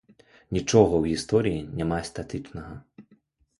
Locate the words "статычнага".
2.11-2.75